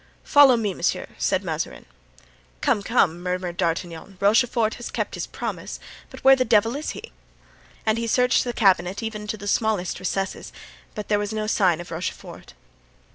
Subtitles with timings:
[0.23, 1.85] "Follow me, monsieur," said Mazarin.
[2.61, 6.89] "Come, come," murmured D'Artagnan, "Rochefort has kept his promise, but where in the devil is
[6.97, 7.11] he?"
[7.85, 10.51] And he searched the cabinet even to the smallest recesses,
[10.95, 12.53] but there was no sign of Rochefort.